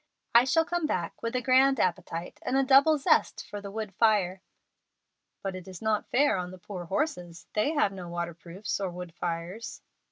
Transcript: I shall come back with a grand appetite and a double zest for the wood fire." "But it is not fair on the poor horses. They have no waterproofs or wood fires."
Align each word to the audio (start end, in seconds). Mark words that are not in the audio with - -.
I 0.33 0.45
shall 0.45 0.65
come 0.65 0.87
back 0.87 1.21
with 1.21 1.35
a 1.35 1.43
grand 1.43 1.79
appetite 1.79 2.39
and 2.41 2.57
a 2.57 2.63
double 2.63 2.97
zest 2.97 3.45
for 3.47 3.61
the 3.61 3.69
wood 3.69 3.93
fire." 3.93 4.41
"But 5.43 5.55
it 5.55 5.67
is 5.67 5.79
not 5.79 6.07
fair 6.09 6.37
on 6.37 6.49
the 6.49 6.57
poor 6.57 6.85
horses. 6.85 7.45
They 7.53 7.73
have 7.73 7.91
no 7.91 8.09
waterproofs 8.09 8.79
or 8.79 8.89
wood 8.89 9.13
fires." 9.13 9.83